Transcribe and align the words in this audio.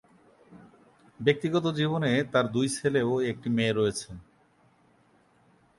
ব্যক্তিগত 1.19 1.65
জীবনে 1.79 2.11
তার 2.33 2.45
দুই 2.51 2.67
ছেলে 2.77 3.01
ও 3.03 3.13
এক 3.31 3.37
মেয়ে 3.55 3.73
রয়েছে। 3.73 4.09